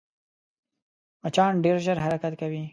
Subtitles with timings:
[1.23, 2.63] مچان ډېر ژر حرکت کوي